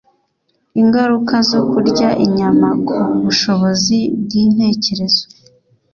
[0.81, 5.23] ingaruka zo kurya inyama ku bushobozi bw'intekerezo